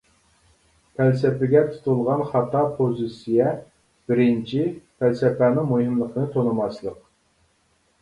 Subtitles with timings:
[1.01, 3.53] پەلسەپىگە تۇتۇلغان خاتا پوزىتسىيە
[4.11, 4.67] بىرىنچى،
[5.05, 7.03] پەلسەپىنىڭ مۇھىملىقىنى تونۇماسلىق.